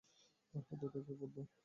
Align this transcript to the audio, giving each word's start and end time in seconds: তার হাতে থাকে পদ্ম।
তার 0.53 0.63
হাতে 0.69 0.85
থাকে 0.95 1.13
পদ্ম। 1.19 1.37